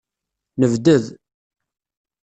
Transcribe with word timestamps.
Nebded. 0.59 1.03